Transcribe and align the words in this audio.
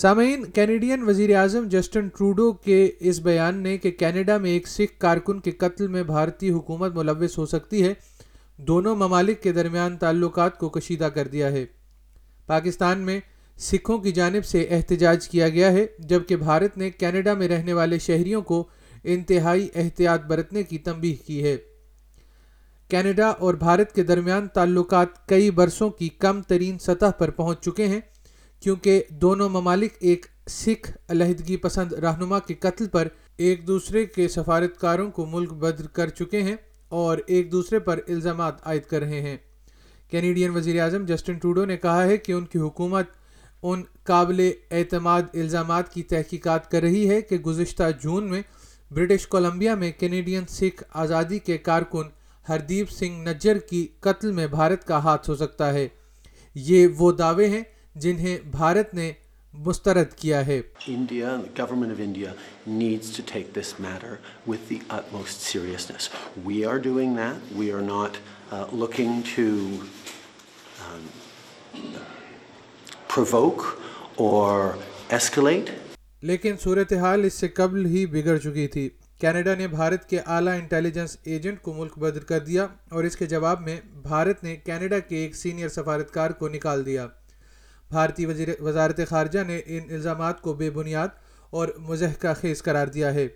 سامعین 0.00 0.44
کینیڈین 0.54 1.02
وزیر 1.06 1.34
اعظم 1.36 1.66
Justin 1.68 2.08
Trudeau 2.16 2.50
کے 2.64 2.76
اس 3.10 3.18
بیان 3.20 3.56
نے 3.62 3.76
کہ 3.78 3.90
کینیڈا 3.90 4.36
میں 4.42 4.50
ایک 4.50 4.68
سکھ 4.68 4.94
کارکن 5.00 5.38
کے 5.46 5.50
قتل 5.62 5.86
میں 5.94 6.02
بھارتی 6.10 6.50
حکومت 6.50 6.94
ملوث 6.96 7.36
ہو 7.38 7.46
سکتی 7.54 7.82
ہے 7.86 7.92
دونوں 8.68 8.94
ممالک 8.96 9.40
کے 9.42 9.52
درمیان 9.52 9.96
تعلقات 10.04 10.58
کو 10.58 10.68
کشیدہ 10.76 11.04
کر 11.14 11.28
دیا 11.28 11.50
ہے 11.52 11.64
پاکستان 12.46 12.98
میں 13.06 13.18
سکھوں 13.70 13.96
کی 14.04 14.12
جانب 14.20 14.44
سے 14.46 14.64
احتجاج 14.76 15.26
کیا 15.28 15.48
گیا 15.58 15.70
ہے 15.72 15.84
جبکہ 16.12 16.36
بھارت 16.46 16.76
نے 16.78 16.90
کینیڈا 16.98 17.34
میں 17.42 17.48
رہنے 17.54 17.72
والے 17.80 17.98
شہریوں 18.06 18.42
کو 18.52 18.62
انتہائی 19.14 19.68
احتیاط 19.82 20.26
برتنے 20.28 20.62
کی 20.70 20.78
تنبیہ 20.88 21.26
کی 21.26 21.42
ہے 21.48 21.56
کینیڈا 22.90 23.28
اور 23.46 23.54
بھارت 23.66 23.94
کے 23.94 24.02
درمیان 24.12 24.46
تعلقات 24.54 25.26
کئی 25.28 25.50
برسوں 25.60 25.90
کی 26.00 26.08
کم 26.26 26.42
ترین 26.52 26.78
سطح 26.86 27.10
پر 27.18 27.30
پہنچ 27.40 27.64
چکے 27.64 27.86
ہیں 27.86 28.00
کیونکہ 28.62 29.02
دونوں 29.22 29.48
ممالک 29.48 29.92
ایک 30.10 30.26
سکھ 30.50 30.90
علیحدگی 31.12 31.56
پسند 31.62 31.92
رہنما 32.04 32.38
کے 32.46 32.54
قتل 32.60 32.88
پر 32.92 33.08
ایک 33.46 33.66
دوسرے 33.66 34.04
کے 34.14 34.28
سفارتکاروں 34.28 35.10
کو 35.16 35.26
ملک 35.32 35.52
بدر 35.62 35.86
کر 35.98 36.08
چکے 36.18 36.42
ہیں 36.42 36.56
اور 37.02 37.18
ایک 37.26 37.50
دوسرے 37.52 37.78
پر 37.88 38.00
الزامات 38.08 38.66
عائد 38.66 38.84
کر 38.90 39.02
رہے 39.02 39.20
ہیں 39.22 39.36
کینیڈین 40.10 40.50
وزیر 40.56 40.80
اعظم 40.82 41.04
جسٹن 41.06 41.34
ٹوڈو 41.38 41.64
نے 41.64 41.76
کہا 41.76 42.04
ہے 42.04 42.16
کہ 42.16 42.32
ان 42.32 42.44
کی 42.52 42.58
حکومت 42.58 43.06
ان 43.70 43.82
قابل 44.06 44.48
اعتماد 44.70 45.34
الزامات 45.34 45.92
کی 45.94 46.02
تحقیقات 46.14 46.70
کر 46.70 46.82
رہی 46.82 47.08
ہے 47.10 47.20
کہ 47.22 47.38
گزشتہ 47.46 47.90
جون 48.02 48.30
میں 48.30 48.42
برٹش 48.94 49.26
کولمبیا 49.28 49.74
میں 49.82 49.90
کینیڈین 50.00 50.46
سکھ 50.48 50.82
آزادی 51.04 51.38
کے 51.46 51.56
کارکن 51.68 52.08
ہردیپ 52.48 52.90
سنگھ 52.98 53.28
نجر 53.28 53.58
کی 53.70 53.86
قتل 54.06 54.32
میں 54.32 54.46
بھارت 54.50 54.86
کا 54.86 54.98
ہاتھ 55.04 55.30
ہو 55.30 55.34
سکتا 55.36 55.72
ہے 55.74 55.86
یہ 56.68 56.86
وہ 56.98 57.10
دعوے 57.12 57.48
ہیں 57.50 57.62
جنہیں 58.00 58.36
بھارت 58.50 58.92
نے 58.94 59.10
مسترد 59.66 60.12
کیا 60.16 60.44
ہے 60.46 60.60
uh, 60.90 61.76
um, 73.36 73.54
لیکن 76.22 76.56
صورتحال 76.62 77.24
اس 77.24 77.34
سے 77.34 77.48
قبل 77.54 77.86
ہی 77.86 78.04
بگڑ 78.12 78.36
چکی 78.38 78.66
تھی 78.72 78.88
کینیڈا 79.20 79.54
نے 79.58 79.66
بھارت 79.68 80.08
کے 80.08 80.18
اعلیٰ 80.26 80.52
انٹیلیجنس 80.58 81.16
ایجنٹ 81.24 81.60
کو 81.62 81.72
ملک 81.74 81.98
بدر 81.98 82.24
کر 82.24 82.38
دیا 82.46 82.66
اور 82.92 83.04
اس 83.04 83.16
کے 83.16 83.26
جواب 83.26 83.60
میں 83.68 83.80
بھارت 84.02 84.44
نے 84.44 84.54
کینیڈا 84.66 84.98
کے 85.08 85.16
ایک 85.22 85.34
سینئر 85.36 85.68
سفارتکار 85.68 86.30
کو 86.40 86.48
نکال 86.48 86.84
دیا 86.86 87.06
بھارتی 87.90 88.24
وزارت 88.60 89.00
خارجہ 89.08 89.42
نے 89.46 89.60
ان 89.76 89.92
الزامات 89.94 90.40
کو 90.42 90.52
بے 90.54 90.68
بنیاد 90.70 91.08
اور 91.58 91.68
مضحکہ 91.88 92.32
خیز 92.40 92.62
قرار 92.62 92.86
دیا 92.96 93.12
ہے 93.14 93.26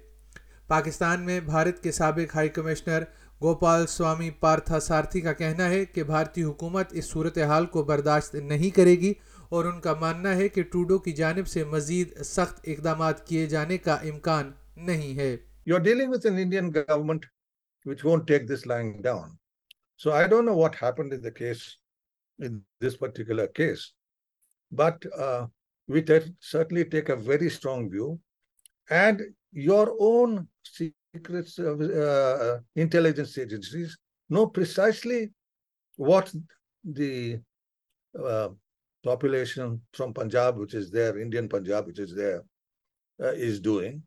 پاکستان 0.68 1.24
میں 1.26 1.38
بھارت 1.46 1.82
کے 1.82 1.92
سابق 1.92 2.34
ہائی 2.36 2.48
کمشنر 2.58 3.02
گوپال 3.42 3.86
سوامی 3.88 4.30
پارتھا 4.40 4.80
سارتھی 4.80 5.20
کا 5.20 5.32
کہنا 5.42 5.68
ہے 5.70 5.84
کہ 5.94 6.02
بھارتی 6.10 6.42
حکومت 6.44 6.88
اس 6.98 7.04
صورتحال 7.10 7.66
کو 7.76 7.82
برداشت 7.92 8.34
نہیں 8.50 8.74
کرے 8.76 8.94
گی 9.00 9.12
اور 9.56 9.64
ان 9.70 9.80
کا 9.86 9.94
ماننا 10.00 10.34
ہے 10.36 10.48
کہ 10.48 10.62
ٹوڈو 10.72 10.98
کی 11.06 11.12
جانب 11.22 11.48
سے 11.54 11.64
مزید 11.72 12.22
سخت 12.24 12.60
اقدامات 12.74 13.26
کیے 13.28 13.46
جانے 13.54 13.78
کا 13.86 13.94
امکان 14.12 14.50
نہیں 14.90 15.16
ہے 15.18 15.36
you 15.66 15.74
are 15.76 15.80
dealing 15.86 16.12
with 16.12 16.26
an 16.26 16.38
Indian 16.42 16.70
government 16.74 17.24
which 17.86 18.04
won't 18.04 18.28
take 18.28 18.48
this 18.54 18.66
line 18.66 18.90
down 19.02 19.30
so 20.02 20.12
I 20.12 20.28
don't 20.28 20.48
know 20.48 20.56
what 20.56 20.82
happened 20.82 21.12
in 21.14 21.22
the 21.24 21.30
case 21.42 21.62
in 22.44 22.58
this 22.86 22.98
particular 22.98 23.46
case 23.56 23.88
but 24.72 25.04
uh, 25.16 25.46
we 25.86 26.02
certainly 26.40 26.84
take 26.86 27.10
a 27.10 27.16
very 27.16 27.50
strong 27.50 27.90
view. 27.90 28.18
And 28.90 29.20
your 29.52 29.94
own 30.00 30.48
secret 30.64 31.48
uh, 31.58 31.76
uh, 31.76 32.58
intelligence 32.74 33.36
agencies 33.38 33.96
know 34.30 34.46
precisely 34.46 35.30
what 35.96 36.32
the 36.82 37.38
population 39.04 39.80
from 39.92 40.14
Punjab, 40.14 40.58
which 40.58 40.74
is 40.74 40.90
there, 40.90 41.18
Indian 41.18 41.48
Punjab, 41.48 41.86
which 41.86 42.00
is 42.00 42.14
there, 42.14 42.42
is 43.18 43.60
doing. 43.60 44.00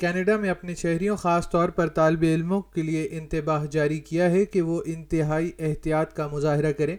Canada 0.00 0.34
میں 0.36 0.48
اپنے 0.50 0.74
شہریوں 0.74 1.16
خاص 1.16 1.48
طور 1.50 1.68
پر 1.76 1.88
طالب 1.98 2.22
علموں 2.32 2.60
کے 2.74 2.82
لیے 2.82 3.06
انتباہ 3.18 3.64
جاری 3.74 3.98
کیا 4.08 4.30
ہے 4.30 4.44
کہ 4.46 4.62
وہ 4.62 4.80
انتہائی 4.94 5.50
احتیاط 5.68 6.12
کا 6.16 6.26
مظاہرہ 6.32 6.72
کریں 6.78 6.96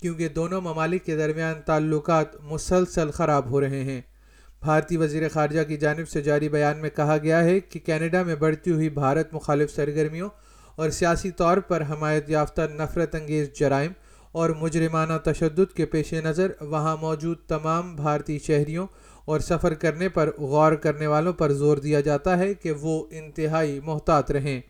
کیونکہ 0.00 0.28
دونوں 0.34 0.60
ممالک 0.62 1.04
کے 1.04 1.16
درمیان 1.16 1.60
تعلقات 1.66 2.34
مسلسل 2.50 3.10
خراب 3.14 3.50
ہو 3.50 3.60
رہے 3.60 3.82
ہیں 3.84 4.00
بھارتی 4.64 4.96
وزیر 4.96 5.28
خارجہ 5.32 5.62
کی 5.68 5.76
جانب 5.76 6.08
سے 6.08 6.20
جاری 6.22 6.48
بیان 6.48 6.78
میں 6.82 6.90
کہا 6.96 7.16
گیا 7.22 7.42
ہے 7.44 7.58
کہ 7.60 7.80
کینیڈا 7.86 8.22
میں 8.30 8.34
بڑھتی 8.44 8.70
ہوئی 8.70 8.88
بھارت 9.00 9.34
مخالف 9.34 9.74
سرگرمیوں 9.74 10.28
اور 10.76 10.90
سیاسی 10.98 11.30
طور 11.42 11.58
پر 11.68 11.82
حمایت 11.90 12.30
یافتہ 12.30 12.62
نفرت 12.78 13.14
انگیز 13.14 13.50
جرائم 13.58 13.92
اور 14.40 14.50
مجرمانہ 14.60 15.12
تشدد 15.24 15.70
کے 15.76 15.84
پیش 15.92 16.12
نظر 16.24 16.50
وہاں 16.72 16.96
موجود 17.00 17.36
تمام 17.48 17.94
بھارتی 17.96 18.38
شہریوں 18.46 18.86
اور 19.32 19.40
سفر 19.46 19.74
کرنے 19.84 20.08
پر 20.16 20.30
غور 20.54 20.72
کرنے 20.82 21.06
والوں 21.12 21.32
پر 21.42 21.52
زور 21.60 21.76
دیا 21.86 22.00
جاتا 22.10 22.36
ہے 22.38 22.52
کہ 22.62 22.72
وہ 22.82 22.92
انتہائی 23.20 23.78
محتاط 23.84 24.30
رہیں 24.36 24.60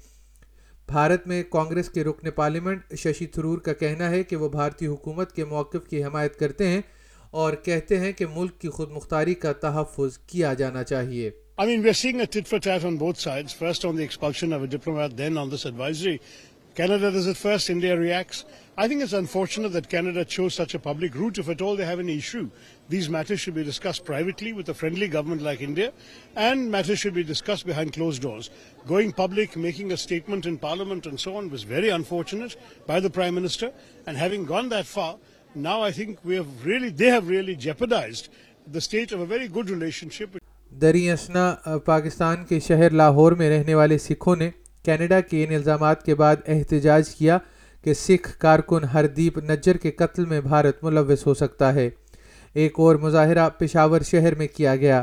بھارت 0.93 1.27
میں 1.29 1.43
کانگریس 1.55 1.89
کے 1.95 2.05
رکن 2.05 2.31
پارلیمنٹ 2.37 2.95
ششی 3.03 3.27
تھرور 3.37 3.59
کا 3.69 3.73
کہنا 3.83 4.11
ہے 4.11 4.23
کہ 4.33 4.37
وہ 4.43 4.49
بھارتی 4.49 4.87
حکومت 4.95 5.33
کے 5.37 5.45
موقف 5.55 5.89
کی 5.91 6.05
حمایت 6.05 6.39
کرتے 6.41 6.69
ہیں 6.71 6.81
اور 7.45 7.53
کہتے 7.65 7.99
ہیں 8.01 8.13
کہ 8.19 8.27
ملک 8.37 8.59
کی 8.61 8.69
خود 8.79 8.91
مختاری 8.97 9.35
کا 9.47 9.53
تحفظ 9.67 10.19
کیا 10.33 10.55
جانا 10.63 10.85
چاہیے 10.93 11.31
I 11.59 11.65
mean, 11.67 11.83
we're 11.83 11.95
seeing 12.01 12.21
a 12.21 12.27
tit-for-tat 12.27 12.85
on 12.85 12.99
both 12.99 13.19
sides, 13.19 13.53
first 13.59 13.85
on 13.87 13.97
the 13.97 14.03
expulsion 14.05 14.53
of 14.53 14.63
a 14.63 14.67
diplomat, 14.77 15.17
then 15.23 15.39
on 15.43 15.49
this 15.55 15.65
advisory. 15.65 16.21
کینیڈاسونیٹا 16.77 17.67
unfortunate 19.17 19.95
by 32.87 33.01
the 33.01 33.13
prime 33.15 33.35
ministership 33.39 36.09
کے 42.49 42.59
شہر 42.67 42.91
لاہور 42.91 43.33
میں 43.41 43.51
رہنے 43.51 43.75
والے 43.75 43.99
سکھوں 44.09 44.37
نے 44.37 44.51
کینیڈا 44.87 45.19
کے 45.31 45.43
ان 45.45 45.55
الزامات 45.55 46.03
کے 46.07 46.15
بعد 46.15 46.37
احتجاج 46.55 47.09
کیا 47.15 47.37
کہ 47.85 47.95
سکھ 47.95 48.29
کارکن 48.41 48.85
ہردیپ 48.93 49.39
نجر 49.51 49.77
کے 49.83 49.91
قتل 50.01 50.25
میں 50.33 50.41
بھارت 50.41 50.83
ملوث 50.85 51.27
ہو 51.27 51.33
سکتا 51.43 51.75
ہے 51.75 51.89
ایک 52.65 52.79
اور 52.81 52.97
مظاہرہ 53.07 53.49
پشاور 53.59 54.01
شہر 54.11 54.35
میں 54.41 54.47
کیا 54.57 54.75
گیا 54.83 55.03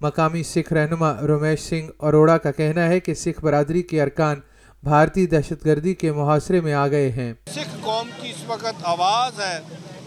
مقامی 0.00 0.42
سکھ 0.50 0.72
رہنما 0.72 1.12
رومیش 1.28 1.60
سنگھ 1.68 1.90
اروڑا 2.08 2.36
کا 2.44 2.50
کہنا 2.60 2.86
ہے 2.88 3.00
کہ 3.06 3.14
سکھ 3.24 3.40
برادری 3.44 3.82
کے 3.90 4.00
ارکان 4.02 4.40
بھارتی 4.88 5.24
دہشت 5.34 5.64
گردی 5.66 5.94
کے 6.04 6.12
محاصرے 6.18 6.60
میں 6.66 6.74
آ 6.80 6.86
گئے 6.94 7.10
ہیں 7.16 7.32
سکھ 7.54 7.74
قوم 7.84 8.08
کی 8.20 8.30
اس 8.30 8.42
وقت 8.48 8.84
آواز 8.94 9.40
ہے 9.40 9.56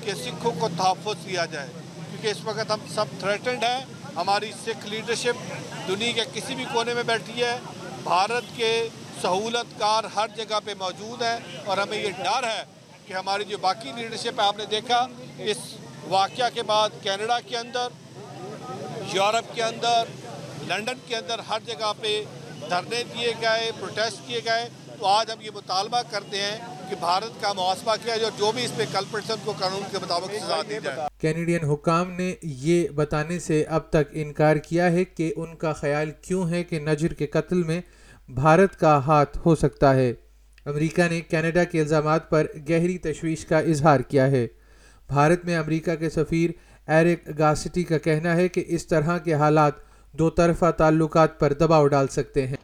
کہ 0.04 0.14
سکھوں 0.24 0.52
کو 0.60 0.68
تحفظ 0.78 1.26
دیا 1.28 1.46
جائے 1.52 1.68
کیونکہ 1.74 2.28
اس 2.32 2.46
وقت 2.46 2.72
ہم 2.72 2.86
سب 2.96 3.20
تھریٹنڈ 3.20 3.64
ہیں 3.70 3.80
ہماری 4.16 4.52
سکھ 4.66 4.88
لیڈرشپ 4.92 5.88
دنیا 5.90 6.12
کے 6.16 6.24
کسی 6.40 6.56
بھی 6.56 6.66
کونے 6.74 6.94
میں 6.94 7.04
بیٹھی 7.08 7.42
ہے 7.44 7.56
بھارت 8.04 8.56
کے 8.58 8.72
سہولت 9.22 9.80
کار 9.80 10.04
ہر 10.16 10.28
جگہ 10.38 10.60
پہ 10.66 10.74
موجود 10.80 11.22
ہے 11.22 11.38
اور 11.66 11.78
ہمیں 11.78 11.98
یہ 11.98 12.10
ڈر 12.24 12.44
ہے 12.48 12.64
کہ 13.08 13.14
ہماری 13.14 13.44
جو 13.50 13.58
باقی 13.62 13.92
لیڈرشپ 13.98 14.40
ہے 14.72 14.80
یورپ 19.14 19.46
کے 19.56 19.62
اندر 19.64 20.06
لندن 20.68 20.98
کے 21.08 21.16
اندر 21.16 21.40
ہر 21.50 21.58
جگہ 21.66 21.92
پہ 22.00 22.10
دھرنے 22.70 23.04
گئے 23.42 23.70
پروٹیسٹ 23.80 24.18
کیے 24.28 24.42
گئے 24.46 24.66
تو 25.00 25.06
آج 25.08 25.30
ہم 25.32 25.42
یہ 25.42 25.52
مطالبہ 25.56 26.02
کرتے 26.12 26.38
ہیں 26.42 26.58
کہ 26.90 26.96
بھارت 27.00 27.42
کا 27.42 27.52
محاسبہ 27.58 27.96
کیا 28.04 28.16
جو 28.24 28.30
جو 28.40 28.48
بھی 28.56 28.64
اس 28.66 28.74
پہ 28.78 28.84
کلپ 28.92 29.12
کو 29.46 29.52
قانون 29.60 29.84
کے 29.92 29.98
مطابق 30.04 30.30
سزا 30.44 30.60
دی 30.70 30.78
جائے 30.84 30.98
کینیڈین 31.22 31.64
حکام 31.70 32.08
نے 32.18 32.30
یہ 32.66 32.78
بتانے 32.96 33.40
سے 33.48 33.58
اب 33.78 33.84
تک 33.90 34.06
انکار 34.26 34.56
کیا 34.68 34.86
ہے 34.94 35.04
کہ 35.06 35.26
ان 35.36 35.56
کا 35.64 35.72
خیال 35.84 36.08
کیوں 36.28 36.44
ہے 36.50 36.60
کہ 36.64 36.76
نجر 36.90 37.12
کے 37.22 37.28
قتل 37.38 37.60
میں 37.72 37.82
بھارت 38.36 38.76
کا 38.80 38.98
ہاتھ 39.06 39.38
ہو 39.46 39.54
سکتا 39.56 39.94
ہے 39.96 40.10
امریکہ 40.70 41.04
نے 41.12 41.20
کینیڈا 41.30 41.64
کے 41.72 41.80
الزامات 41.82 42.30
پر 42.30 42.48
گہری 42.70 42.98
تشویش 43.04 43.46
کا 43.46 43.60
اظہار 43.74 44.00
کیا 44.10 44.26
ہے 44.32 44.46
بھارت 45.10 45.46
میں 45.46 45.56
امریکہ 45.58 45.96
کے 46.00 46.10
سفیر 46.10 46.50
ایرک 46.96 47.30
گاسٹی 47.40 47.84
کا 47.92 47.98
کہنا 48.08 48.36
ہے 48.36 48.48
کہ 48.56 48.64
اس 48.76 48.86
طرح 48.88 49.18
کے 49.26 49.34
حالات 49.44 49.74
دو 50.20 50.30
طرفہ 50.40 50.72
تعلقات 50.78 51.40
پر 51.40 51.54
دباؤ 51.60 51.88
ڈال 51.88 52.08
سکتے 52.12 52.46
ہیں 52.48 52.56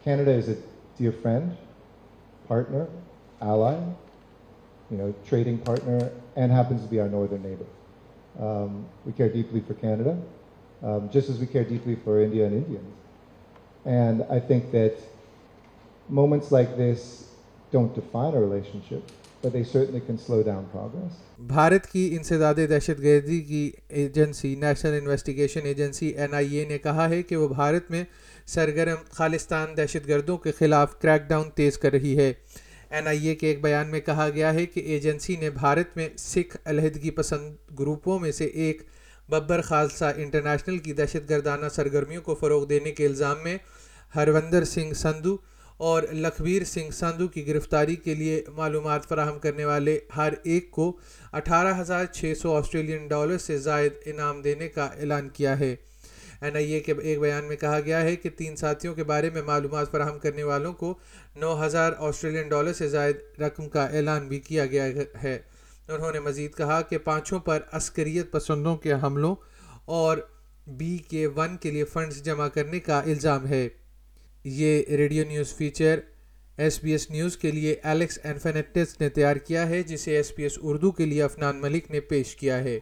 moments 16.09 16.51
like 16.51 16.75
this 16.77 17.23
don't 17.71 17.93
define 17.95 18.33
a 18.33 18.39
relationship 18.39 19.03
but 19.41 19.51
they 19.53 19.63
certainly 19.63 19.99
can 20.01 20.17
slow 20.17 20.41
down 20.43 20.65
progress 20.71 21.21
Bharat 21.47 21.85
کی 21.91 22.07
انسداد 22.17 22.55
دہشت 22.69 23.01
گردی 23.03 23.39
کی 23.47 23.69
agency 24.01 24.53
national 24.61 24.97
investigation 24.99 25.65
agency 25.67 26.07
N 26.07 26.33
I 26.33 26.55
A 26.57 26.65
نے 26.69 26.77
کہا 26.77 27.07
ہے 27.09 27.21
کہ 27.23 27.35
وہ 27.37 27.47
بھارت 27.47 27.89
میں 27.91 28.03
سرگرم 28.53 29.01
خالستان 29.17 29.75
دہشت 29.77 30.07
گردوں 30.07 30.37
کے 30.43 30.51
خلاف 30.59 30.99
کریک 31.01 31.27
ڈاؤن 31.29 31.49
تیز 31.55 31.77
کر 31.77 31.91
رہی 31.91 32.17
ہے 32.17 32.31
این 32.89 33.07
آئی 33.07 33.27
اے 33.27 33.33
کے 33.35 33.47
ایک 33.47 33.61
بیان 33.63 33.91
میں 33.91 33.99
کہا 34.05 34.27
گیا 34.35 34.53
ہے 34.53 34.65
کہ 34.65 34.79
ایجنسی 34.93 35.35
نے 35.41 35.49
بھارت 35.49 35.97
میں 35.97 36.07
سکھ 36.19 36.57
علیحدگی 36.65 37.11
پسند 37.19 37.55
گروپوں 37.79 38.19
میں 38.19 38.31
سے 38.39 38.45
ایک 38.65 38.81
ببر 39.29 39.61
خالصہ 39.71 40.11
انٹرنیشنل 40.17 40.77
کی 40.87 40.93
دہشت 40.93 41.29
گردانہ 41.29 41.69
سرگرمیوں 41.75 42.21
کو 42.21 42.35
فروغ 42.39 42.65
دینے 42.69 42.91
کے 42.91 43.05
الزام 43.07 43.43
میں 43.43 43.57
ہروندر 44.15 44.63
سنگھ 44.75 44.93
سندھو 44.97 45.35
اور 45.79 46.03
لکھویر 46.13 46.63
سنگھ 46.63 46.91
سندھو 46.95 47.27
کی 47.27 47.45
گرفتاری 47.47 47.95
کے 48.03 48.13
لیے 48.15 48.41
معلومات 48.57 49.07
فراہم 49.09 49.39
کرنے 49.41 49.65
والے 49.65 49.97
ہر 50.15 50.33
ایک 50.43 50.69
کو 50.71 50.91
اٹھارہ 51.37 51.73
ہزار 51.79 52.05
چھ 52.13 52.33
سو 52.41 52.55
آسٹریلین 52.55 53.07
ڈالر 53.07 53.37
سے 53.45 53.57
زائد 53.57 53.93
انعام 54.11 54.41
دینے 54.41 54.67
کا 54.75 54.85
اعلان 54.99 55.29
کیا 55.37 55.59
ہے 55.59 55.75
این 56.41 56.55
آئی 56.55 56.71
اے 56.73 56.79
کے 56.85 56.93
ایک 57.01 57.19
بیان 57.19 57.45
میں 57.47 57.55
کہا 57.57 57.79
گیا 57.85 58.01
ہے 58.03 58.15
کہ 58.15 58.29
تین 58.37 58.55
ساتھیوں 58.55 58.93
کے 58.95 59.03
بارے 59.11 59.29
میں 59.33 59.41
معلومات 59.45 59.91
فراہم 59.91 60.17
کرنے 60.23 60.43
والوں 60.43 60.73
کو 60.81 60.93
نو 61.41 61.55
ہزار 61.65 61.93
آسٹریلین 62.07 62.47
ڈالر 62.49 62.73
سے 62.73 62.87
زائد 62.89 63.17
رقم 63.41 63.69
کا 63.75 63.85
اعلان 63.97 64.27
بھی 64.27 64.39
کیا 64.47 64.65
گیا 64.73 64.85
ہے 65.23 65.37
انہوں 65.87 66.11
نے 66.11 66.19
مزید 66.27 66.55
کہا 66.57 66.81
کہ 66.89 66.97
پانچوں 67.03 67.39
پر 67.45 67.59
عسکریت 67.77 68.31
پسندوں 68.31 68.75
کے 68.83 68.93
حملوں 69.03 69.35
اور 69.99 70.17
بی 70.77 70.97
کے 71.09 71.25
ون 71.35 71.55
کے 71.61 71.71
لیے 71.71 71.83
فنڈز 71.93 72.21
جمع 72.23 72.47
کرنے 72.53 72.79
کا 72.79 72.99
الزام 73.05 73.47
ہے 73.47 73.67
یہ 74.51 74.81
radio 74.97 75.23
news 75.27 75.53
feature 75.55 75.99
S 76.63 76.79
B 76.83 76.91
S 76.91 77.09
news 77.11 77.37
کے 77.37 77.51
لیے 77.51 77.75
ایلیکس 77.89 78.17
انفینٹس 78.23 78.99
نے 79.01 79.09
تیار 79.17 79.35
کیا 79.47 79.67
ہے 79.69 79.81
جسے 79.91 80.15
ایس 80.15 80.31
بی 80.37 80.43
ایس 80.43 80.57
اردو 80.63 80.91
کے 80.97 81.05
لیے 81.05 81.21
افنان 81.23 81.61
ملک 81.61 81.91
نے 81.91 81.99
پیش 82.09 82.35
کیا 82.35 82.63
ہے 82.63 82.79